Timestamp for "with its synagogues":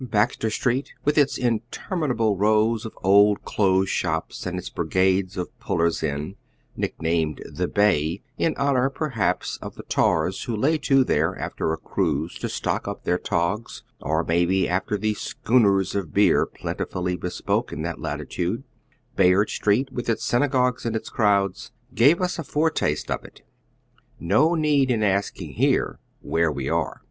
19.93-20.83